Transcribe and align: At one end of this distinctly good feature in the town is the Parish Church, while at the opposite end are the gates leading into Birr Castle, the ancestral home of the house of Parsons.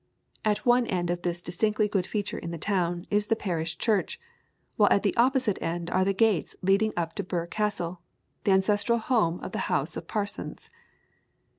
At 0.43 0.65
one 0.65 0.87
end 0.87 1.11
of 1.11 1.21
this 1.21 1.43
distinctly 1.43 1.87
good 1.87 2.07
feature 2.07 2.39
in 2.39 2.49
the 2.49 2.57
town 2.57 3.05
is 3.11 3.27
the 3.27 3.35
Parish 3.35 3.77
Church, 3.77 4.19
while 4.75 4.89
at 4.89 5.03
the 5.03 5.15
opposite 5.15 5.61
end 5.61 5.91
are 5.91 6.03
the 6.03 6.11
gates 6.11 6.55
leading 6.63 6.91
into 6.97 7.21
Birr 7.21 7.45
Castle, 7.45 8.01
the 8.43 8.51
ancestral 8.51 8.97
home 8.97 9.39
of 9.41 9.51
the 9.51 9.59
house 9.69 9.95
of 9.95 10.07
Parsons. 10.07 10.71